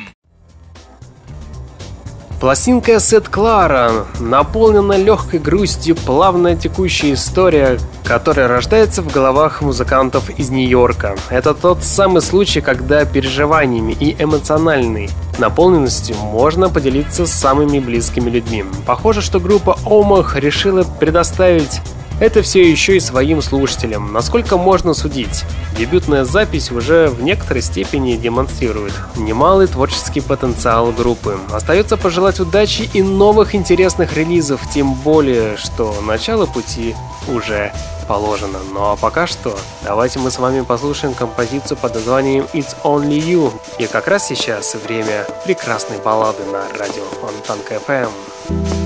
Пластинка 2.41 2.99
Сет 2.99 3.29
Клара 3.29 4.05
наполнена 4.19 4.97
легкой 4.97 5.39
грустью, 5.39 5.95
плавная 5.95 6.57
текущая 6.57 7.13
история, 7.13 7.79
которая 8.03 8.49
рождается 8.49 9.01
в 9.01 9.09
головах 9.09 9.61
музыкантов 9.61 10.29
из 10.37 10.49
Нью-Йорка. 10.49 11.15
Это 11.29 11.53
тот 11.53 11.85
самый 11.85 12.21
случай, 12.21 12.59
когда 12.59 13.05
переживаниями 13.05 13.93
и 13.93 14.21
эмоциональной 14.21 15.09
наполненностью 15.37 16.17
можно 16.17 16.67
поделиться 16.69 17.25
с 17.25 17.31
самыми 17.31 17.79
близкими 17.79 18.29
людьми. 18.29 18.65
Похоже, 18.85 19.21
что 19.21 19.39
группа 19.39 19.79
Омах 19.85 20.35
решила 20.35 20.83
предоставить 20.83 21.79
это 22.19 22.41
все 22.41 22.69
еще 22.69 22.97
и 22.97 22.99
своим 22.99 23.41
слушателям. 23.41 24.13
Насколько 24.13 24.57
можно 24.57 24.93
судить? 24.93 25.43
Дебютная 25.77 26.23
запись 26.23 26.71
уже 26.71 27.07
в 27.09 27.21
некоторой 27.21 27.61
степени 27.61 28.15
демонстрирует 28.15 28.93
немалый 29.15 29.67
творческий 29.67 30.21
потенциал 30.21 30.91
группы. 30.91 31.37
Остается 31.51 31.97
пожелать 31.97 32.39
удачи 32.39 32.89
и 32.93 33.01
новых 33.01 33.55
интересных 33.55 34.15
релизов, 34.15 34.61
тем 34.73 34.93
более, 34.93 35.57
что 35.57 35.95
начало 36.01 36.45
пути 36.45 36.95
уже 37.27 37.73
положено. 38.07 38.59
Ну 38.73 38.91
а 38.91 38.95
пока 38.95 39.27
что, 39.27 39.57
давайте 39.83 40.19
мы 40.19 40.31
с 40.31 40.39
вами 40.39 40.61
послушаем 40.61 41.13
композицию 41.13 41.77
под 41.77 41.95
названием 41.95 42.45
It's 42.53 42.75
Only 42.83 43.19
You. 43.19 43.51
И 43.79 43.87
как 43.87 44.07
раз 44.07 44.27
сейчас 44.27 44.75
время 44.75 45.25
прекрасной 45.45 45.97
баллады 45.97 46.43
на 46.45 46.63
радио 46.77 47.03
Фонтанка 47.21 47.75
FM. 47.87 48.84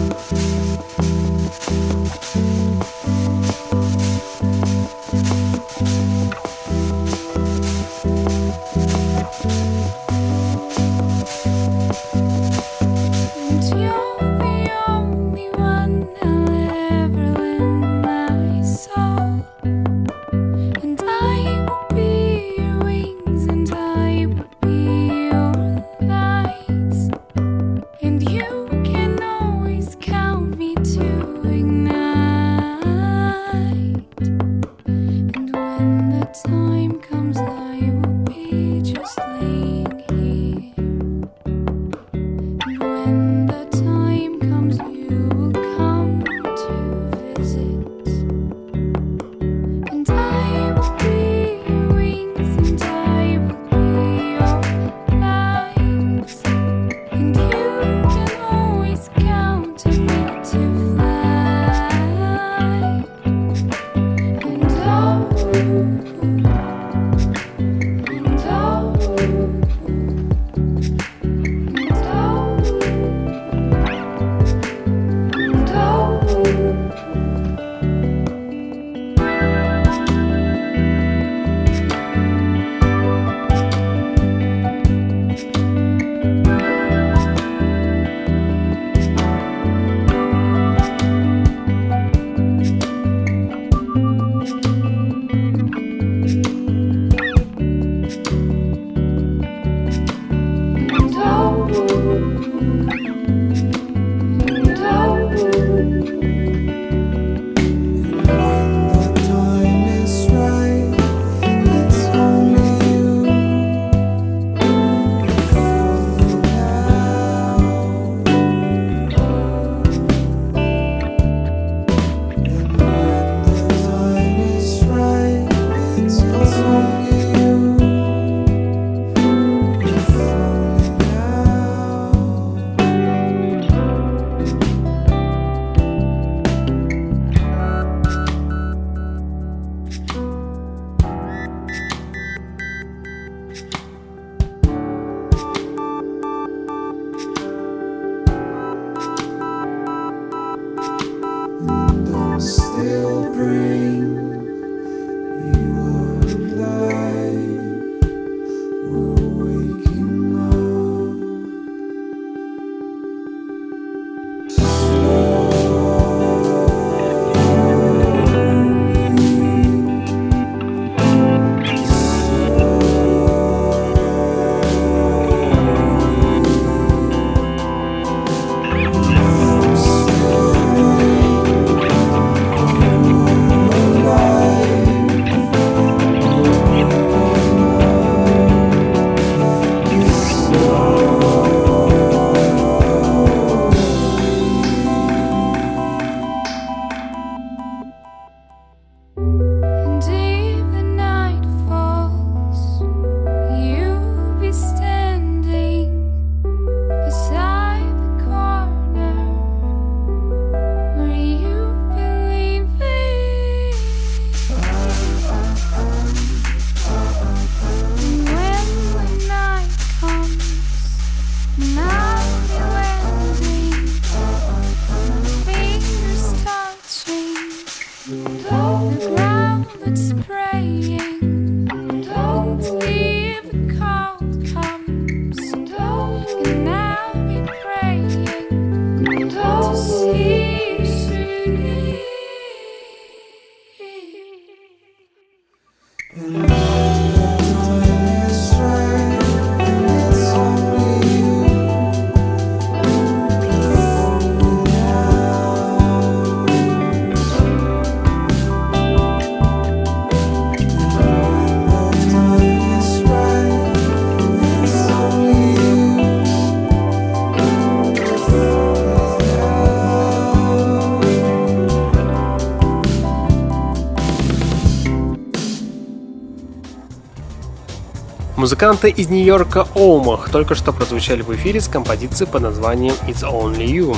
Музыканты 278.39 278.89
из 278.89 279.09
Нью-Йорка 279.09 279.67
Оумах 279.75 280.29
только 280.29 280.55
что 280.55 280.71
прозвучали 280.71 281.23
в 281.23 281.35
эфире 281.35 281.59
с 281.59 281.67
композицией 281.67 282.31
под 282.31 282.43
названием 282.43 282.93
It's 283.05 283.29
Only 283.29 283.65
You. 283.65 283.97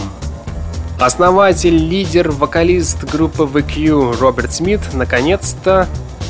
Основатель, 0.99 1.75
лидер, 1.75 2.31
вокалист 2.31 3.03
группы 3.03 3.43
VQ 3.43 4.19
Роберт 4.19 4.51
Смит 4.51 4.81
наконец-то 4.93 5.87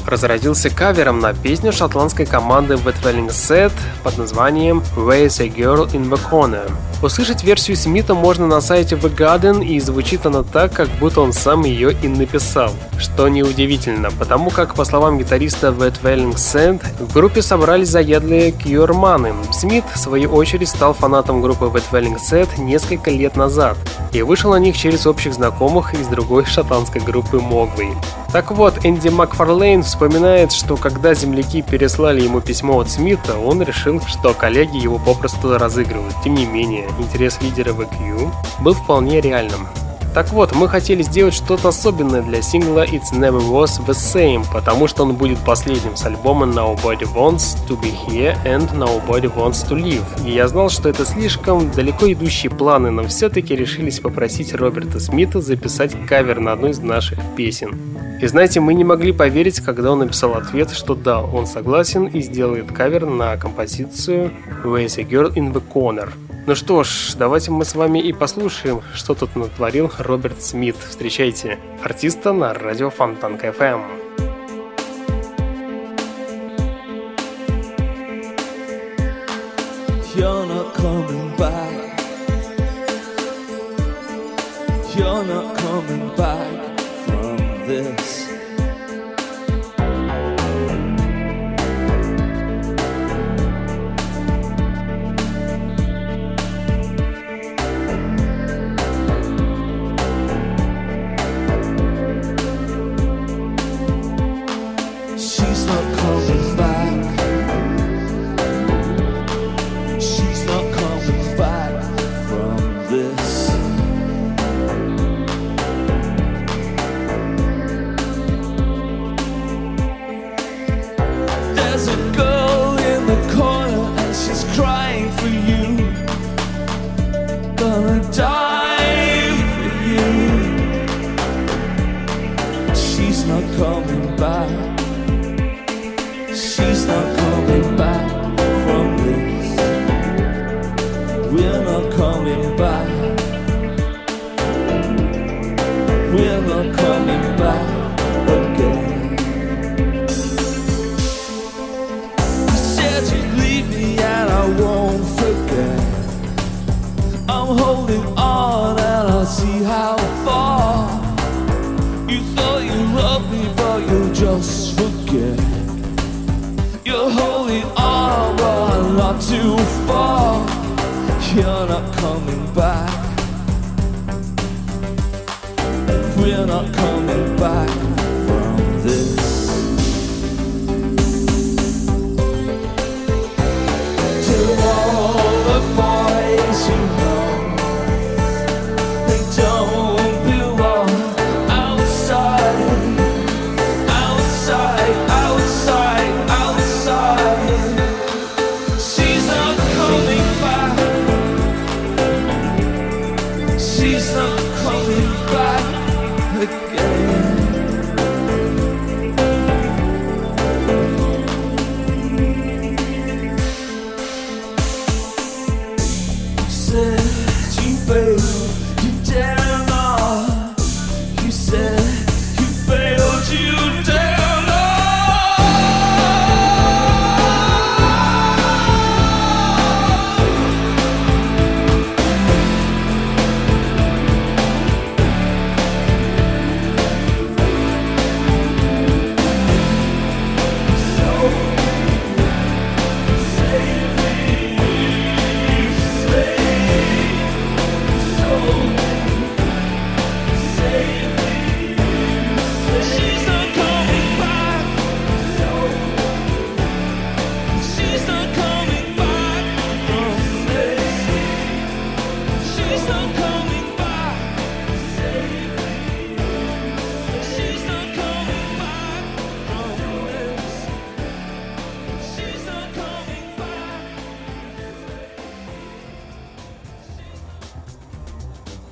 разразился 0.08 0.70
кавером 0.70 1.20
на 1.20 1.34
песню 1.34 1.72
шотландской 1.72 2.26
команды 2.26 2.76
Wet 2.76 2.96
Welling 3.04 3.30
Set 3.30 3.72
под 4.04 4.18
названием 4.18 4.84
Where's 4.96 5.42
a 5.44 5.48
Girl 5.48 5.92
in 5.92 6.10
the 6.10 6.20
Corner. 6.30 6.72
Услышать 7.02 7.44
версию 7.44 7.78
Смита 7.78 8.14
можно 8.14 8.46
на 8.46 8.62
сайте 8.62 8.96
The 8.96 9.16
Garden, 9.16 9.66
и 9.66 9.80
звучит 9.80 10.28
она 10.28 10.44
так, 10.44 10.74
как 10.74 10.88
будто 11.00 11.22
он 11.22 11.34
сам 11.34 11.64
ее 11.64 11.94
и 11.94 12.08
написал. 12.08 12.72
Что 13.00 13.28
неудивительно, 13.28 14.12
потому 14.12 14.52
как, 14.52 14.76
по 14.76 14.86
словам 14.86 15.18
гитариста 15.18 15.70
Wet 15.70 16.02
Welling 16.04 16.36
Set, 16.36 16.80
в 17.00 17.12
группе 17.12 17.42
собрались 17.42 17.90
заядлые 17.90 18.52
кьюрманы. 18.52 19.34
Смит, 19.52 19.84
в 19.92 19.98
свою 19.98 20.32
очередь, 20.32 20.70
стал 20.70 20.94
фанатом 20.94 21.42
группы 21.42 21.66
Wet 21.66 21.86
Welling 21.92 22.20
Set 22.20 22.50
несколько 22.60 23.10
лет 23.10 23.36
назад 23.36 23.78
и 24.14 24.22
вышел 24.22 24.52
на 24.52 24.58
них 24.58 24.78
через 24.78 25.08
общих 25.08 25.34
знакомых 25.34 25.96
из 25.96 26.06
другой 26.06 26.46
шотландской 26.46 27.02
группы 27.02 27.38
Mogwai. 27.38 27.96
Так 28.32 28.52
вот, 28.52 28.86
Энди 28.86 29.10
Макфарлейн 29.10 29.84
вспоминает, 29.92 30.54
что 30.54 30.78
когда 30.78 31.14
земляки 31.14 31.62
переслали 31.62 32.22
ему 32.22 32.40
письмо 32.40 32.80
от 32.80 32.90
Смита, 32.90 33.38
он 33.38 33.62
решил, 33.62 34.00
что 34.08 34.34
коллеги 34.34 34.78
его 34.78 34.98
попросту 34.98 35.58
разыгрывают. 35.58 36.16
Тем 36.24 36.34
не 36.34 36.46
менее, 36.46 36.88
интерес 36.98 37.42
лидера 37.42 37.74
VQ 37.74 38.32
был 38.62 38.74
вполне 38.74 39.20
реальным. 39.20 39.68
Так 40.14 40.34
вот, 40.34 40.54
мы 40.54 40.68
хотели 40.68 41.04
сделать 41.04 41.34
что-то 41.34 41.70
особенное 41.70 42.22
для 42.22 42.42
сингла 42.42 42.86
It's 42.86 43.14
Never 43.14 43.40
Was 43.50 43.80
The 43.88 43.94
Same, 43.94 44.46
потому 44.52 44.88
что 44.88 45.04
он 45.04 45.16
будет 45.16 45.40
последним 45.40 45.96
с 45.96 46.06
альбома 46.06 46.46
Nobody 46.46 47.08
Wants 47.16 47.58
To 47.70 47.80
Be 47.82 47.96
Here 48.08 48.36
and 48.44 48.70
Nobody 48.74 49.34
Wants 49.34 49.66
To 49.70 49.82
Live. 49.82 50.28
И 50.28 50.32
я 50.32 50.50
знал, 50.50 50.70
что 50.70 50.90
это 50.90 51.06
слишком 51.06 51.72
далеко 51.72 52.12
идущие 52.12 52.50
планы, 52.50 52.92
но 52.92 53.08
все-таки 53.08 53.56
решились 53.56 54.02
попросить 54.02 54.54
Роберта 54.54 55.00
Смита 55.00 55.40
записать 55.40 55.96
кавер 56.06 56.42
на 56.42 56.52
одну 56.52 56.68
из 56.68 56.80
наших 56.80 57.18
песен. 57.38 57.80
И 58.22 58.28
знаете, 58.28 58.60
мы 58.60 58.74
не 58.74 58.84
могли 58.84 59.14
поверить, 59.14 59.62
когда 59.62 59.94
он 59.94 60.00
написал 60.00 60.34
ответ, 60.34 60.72
что 60.72 60.94
да, 60.94 61.22
он 61.22 61.48
согласен 61.48 62.08
и 62.08 62.20
сделает 62.20 62.70
кавер 62.70 63.06
на 63.06 63.38
композицию 63.38 64.34
Where's 64.66 65.00
a 65.00 65.04
Girl 65.04 65.34
in 65.34 65.54
the 65.54 65.64
Corner. 65.74 66.10
Ну 66.48 66.56
что 66.56 66.84
ж, 66.84 67.14
давайте 67.18 67.52
мы 67.52 67.66
с 67.66 67.76
вами 67.76 68.00
и 68.00 68.12
послушаем, 68.14 68.82
что 68.96 69.14
тут 69.14 69.36
натворил 69.36 69.92
Роберт 70.00 70.42
Смит. 70.42 70.76
Встречайте 70.76 71.60
артиста 71.84 72.34
на 72.34 72.54
радио 72.54 72.90
coming 80.76 81.38
back. 81.38 82.00
You're 84.96 85.24
not 85.24 85.56
coming 85.58 86.16
back 86.16 86.80
from 87.06 87.38
this. 87.68 88.21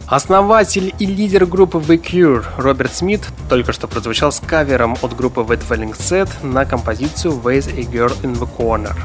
Основатель 0.10 0.92
и 0.98 1.06
лидер 1.06 1.46
группы 1.46 1.78
The 1.78 2.02
Cure 2.02 2.44
Роберт 2.58 2.96
Смит 2.96 3.22
только 3.48 3.74
что 3.74 3.88
прозвучал 3.88 4.32
с 4.32 4.40
кавером 4.40 4.98
от 5.04 5.16
группы 5.16 5.42
The 5.42 5.60
Dwelling 5.60 5.96
Set 5.96 6.30
на 6.42 6.66
композицию 6.66 7.34
Ways 7.34 7.70
a 7.70 7.84
Girl 7.84 8.20
in 8.24 8.36
the 8.36 8.50
Corner. 8.58 8.96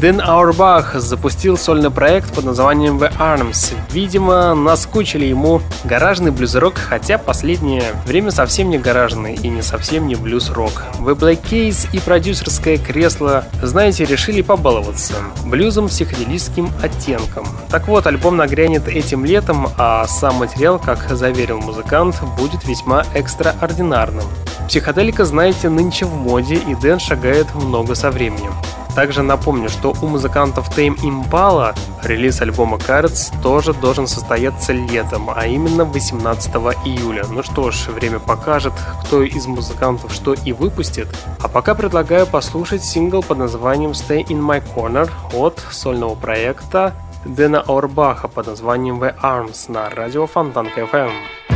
Дэн 0.00 0.20
Аурбах 0.20 0.96
запустил 0.96 1.56
сольный 1.56 1.90
проект 1.90 2.34
под 2.34 2.44
названием 2.44 2.98
The 2.98 3.16
Arms. 3.16 3.74
Видимо, 3.92 4.52
наскучили 4.54 5.24
ему 5.26 5.62
гаражный 5.84 6.32
блюз-рок, 6.32 6.74
хотя 6.74 7.16
последнее 7.16 7.84
время 8.04 8.32
совсем 8.32 8.70
не 8.70 8.78
гаражный 8.78 9.34
и 9.34 9.48
не 9.48 9.62
совсем 9.62 10.08
не 10.08 10.16
блюз-рок. 10.16 10.82
The 10.98 11.14
Black 11.14 11.42
Case 11.48 11.88
и 11.92 12.00
продюсерское 12.00 12.76
кресло, 12.76 13.44
знаете, 13.62 14.04
решили 14.04 14.42
побаловаться 14.42 15.14
блюзом 15.46 15.86
психоделическим 15.86 16.72
оттенком. 16.82 17.46
Так 17.70 17.86
вот, 17.86 18.08
альбом 18.08 18.36
нагрянет 18.36 18.88
этим 18.88 19.24
летом, 19.24 19.68
а 19.78 20.06
сам 20.08 20.36
материал, 20.36 20.80
как 20.80 21.08
заверил 21.10 21.60
музыкант, 21.60 22.16
будет 22.36 22.64
весьма 22.64 23.04
экстраординарным. 23.14 24.24
Психоделика, 24.66 25.24
знаете, 25.24 25.68
нынче 25.68 26.04
в 26.04 26.14
моде, 26.14 26.56
и 26.56 26.74
Дэн 26.74 26.98
шагает 26.98 27.54
много 27.54 27.94
со 27.94 28.10
временем. 28.10 28.52
Также 28.94 29.22
напомню, 29.22 29.68
что 29.68 29.92
у 30.02 30.06
музыкантов 30.06 30.68
Tame 30.76 30.96
Impala 31.02 31.76
релиз 32.02 32.40
альбома 32.40 32.76
Cards 32.76 33.32
тоже 33.42 33.74
должен 33.74 34.06
состояться 34.06 34.72
летом, 34.72 35.30
а 35.34 35.46
именно 35.46 35.84
18 35.84 36.54
июля. 36.84 37.24
Ну 37.28 37.42
что 37.42 37.70
ж, 37.70 37.88
время 37.88 38.20
покажет, 38.20 38.72
кто 39.04 39.22
из 39.22 39.46
музыкантов 39.46 40.12
что 40.12 40.34
и 40.34 40.52
выпустит. 40.52 41.08
А 41.40 41.48
пока 41.48 41.74
предлагаю 41.74 42.26
послушать 42.26 42.84
сингл 42.84 43.22
под 43.22 43.38
названием 43.38 43.90
Stay 43.90 44.24
in 44.24 44.40
My 44.40 44.62
Corner 44.74 45.10
от 45.32 45.60
сольного 45.70 46.14
проекта 46.14 46.94
Дэна 47.24 47.64
Орбаха 47.66 48.28
под 48.28 48.46
названием 48.46 49.02
The 49.02 49.14
Arms 49.22 49.70
на 49.72 49.90
радио 49.90 50.26
Фонтанка 50.26 50.82
FM. 50.82 51.53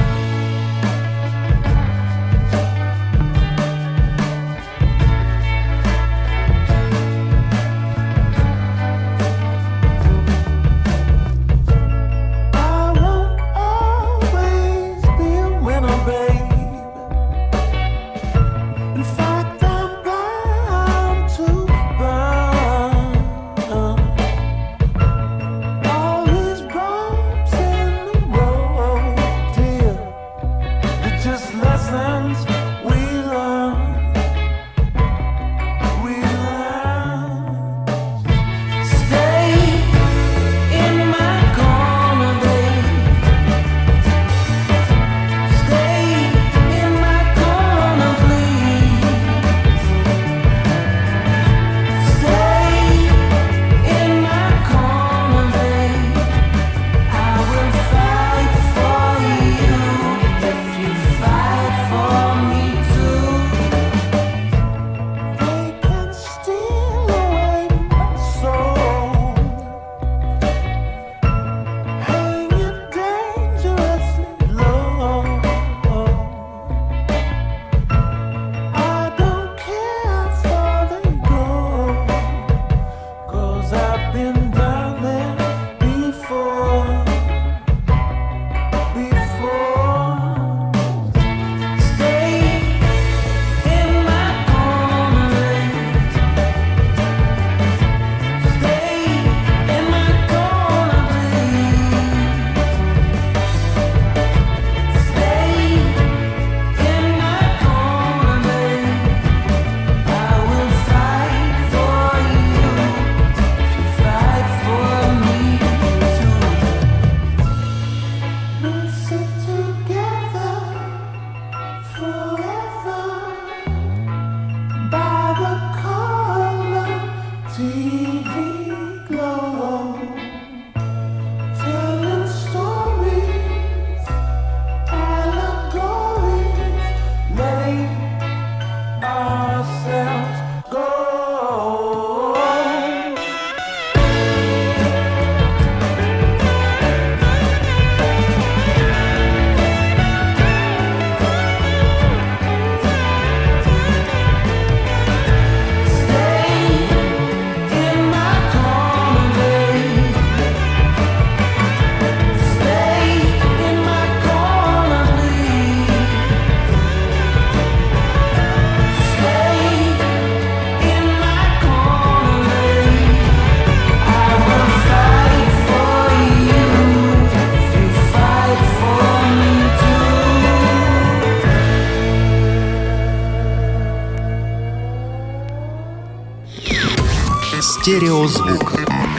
Стереозвук 188.28 188.72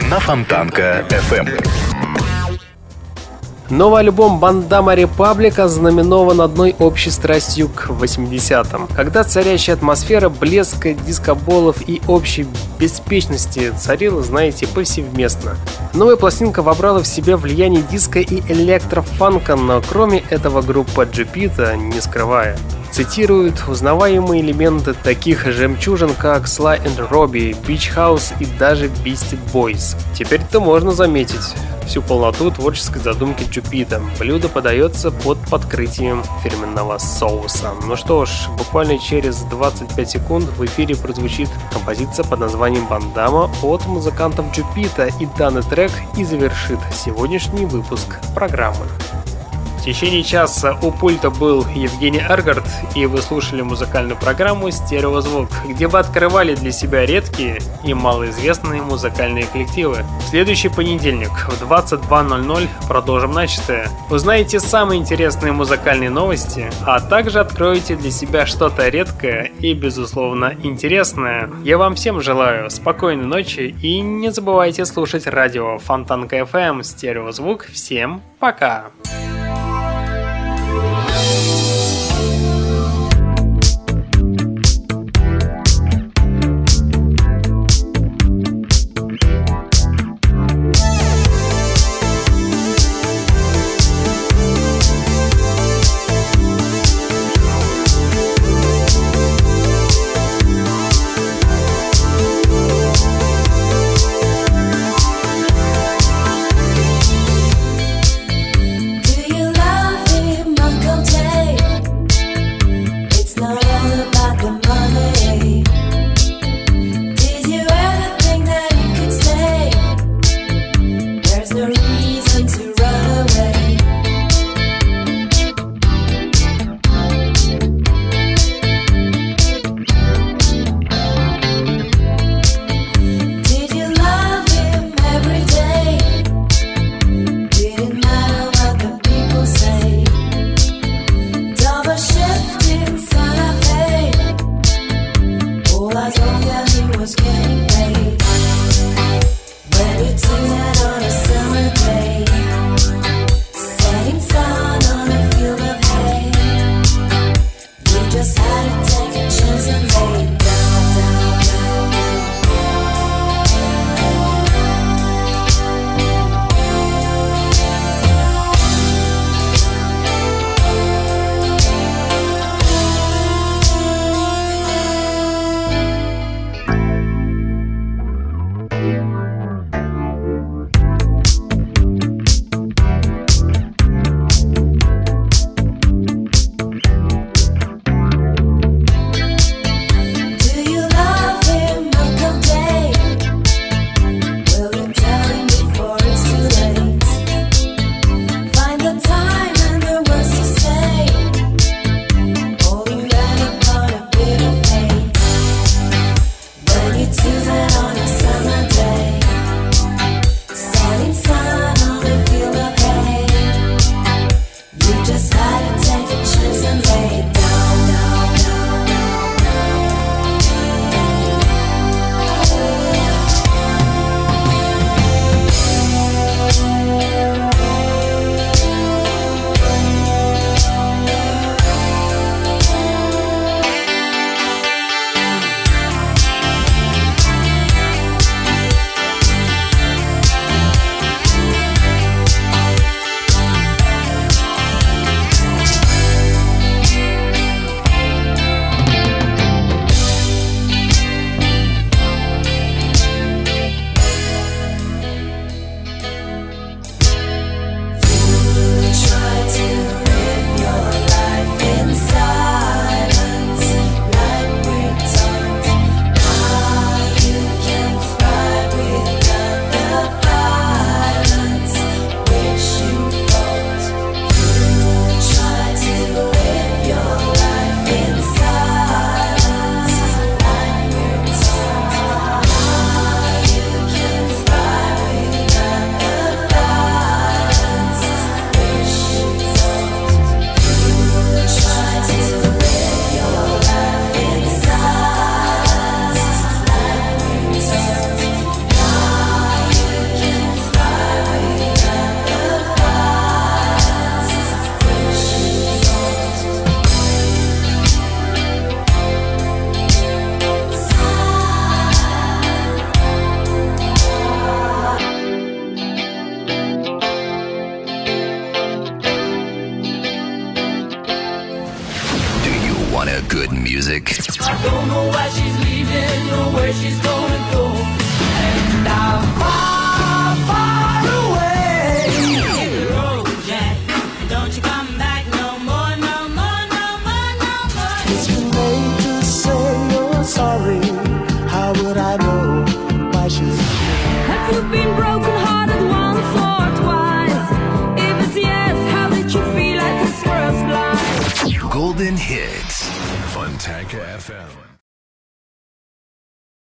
на 0.08 0.20
Фонтанка 0.20 1.04
FM. 1.08 1.66
Новый 3.68 4.00
альбом 4.00 4.38
Бандама 4.38 4.94
Репаблика 4.94 5.68
знаменован 5.68 6.40
одной 6.40 6.76
общей 6.78 7.10
страстью 7.10 7.68
к 7.68 7.88
80-м, 7.88 8.88
когда 8.88 9.24
царящая 9.24 9.76
атмосфера 9.76 10.28
блеска, 10.28 10.94
дискоболов 10.94 11.88
и 11.88 12.00
общей 12.06 12.46
беспечности 12.78 13.72
царила, 13.76 14.22
знаете, 14.22 14.68
повсеместно. 14.68 15.56
Новая 15.92 16.16
пластинка 16.16 16.62
вобрала 16.62 17.00
в 17.02 17.06
себя 17.06 17.36
влияние 17.36 17.82
диска 17.82 18.20
и 18.20 18.40
электрофанка, 18.52 19.56
но 19.56 19.80
кроме 19.80 20.20
этого 20.30 20.62
группа 20.62 21.02
Джипита 21.02 21.76
не 21.76 22.00
скрывая 22.00 22.56
цитируют 23.00 23.64
узнаваемые 23.66 24.42
элементы 24.42 24.92
таких 24.92 25.46
жемчужин, 25.46 26.14
как 26.14 26.44
Sly 26.44 26.84
and 26.84 27.08
Robbie, 27.08 27.56
Beach 27.66 27.96
House 27.96 28.34
и 28.40 28.44
даже 28.58 28.88
Beastie 29.02 29.38
Boys. 29.54 29.96
Теперь-то 30.14 30.60
можно 30.60 30.92
заметить 30.92 31.54
всю 31.86 32.02
полноту 32.02 32.50
творческой 32.50 32.98
задумки 32.98 33.46
Джупита. 33.50 34.02
Блюдо 34.18 34.50
подается 34.50 35.10
под 35.10 35.38
подкрытием 35.48 36.22
фирменного 36.42 36.98
соуса. 36.98 37.70
Ну 37.86 37.96
что 37.96 38.26
ж, 38.26 38.30
буквально 38.58 38.98
через 38.98 39.38
25 39.44 40.10
секунд 40.10 40.44
в 40.58 40.64
эфире 40.66 40.94
прозвучит 40.94 41.48
композиция 41.72 42.26
под 42.26 42.40
названием 42.40 42.86
«Бандама» 42.86 43.50
от 43.62 43.86
музыкантов 43.86 44.52
Джупита, 44.54 45.06
и 45.06 45.26
данный 45.38 45.62
трек 45.62 45.90
и 46.18 46.24
завершит 46.24 46.80
сегодняшний 46.92 47.64
выпуск 47.64 48.18
программы. 48.34 48.84
В 49.80 49.82
течение 49.82 50.22
часа 50.22 50.76
у 50.82 50.92
пульта 50.92 51.30
был 51.30 51.64
Евгений 51.74 52.20
Эргард, 52.20 52.66
и 52.94 53.06
вы 53.06 53.22
слушали 53.22 53.62
музыкальную 53.62 54.14
программу 54.18 54.70
«Стереозвук», 54.70 55.48
где 55.66 55.86
вы 55.88 55.98
открывали 55.98 56.54
для 56.54 56.70
себя 56.70 57.06
редкие 57.06 57.60
и 57.82 57.94
малоизвестные 57.94 58.82
музыкальные 58.82 59.46
коллективы. 59.46 60.04
В 60.20 60.28
следующий 60.28 60.68
понедельник 60.68 61.30
в 61.30 61.62
22.00 61.62 62.68
продолжим 62.88 63.32
начатое. 63.32 63.88
Узнаете 64.10 64.60
самые 64.60 65.00
интересные 65.00 65.54
музыкальные 65.54 66.10
новости, 66.10 66.70
а 66.84 67.00
также 67.00 67.40
откроете 67.40 67.96
для 67.96 68.10
себя 68.10 68.44
что-то 68.44 68.86
редкое 68.86 69.50
и, 69.60 69.72
безусловно, 69.72 70.54
интересное. 70.62 71.48
Я 71.64 71.78
вам 71.78 71.94
всем 71.94 72.20
желаю 72.20 72.68
спокойной 72.68 73.24
ночи 73.24 73.74
и 73.80 74.00
не 74.02 74.30
забывайте 74.30 74.84
слушать 74.84 75.26
радио 75.26 75.78
Фонтанка 75.78 76.40
FM 76.40 76.82
«Стереозвук». 76.82 77.64
Всем 77.72 78.20
пока! 78.38 78.90
Have 79.10 79.49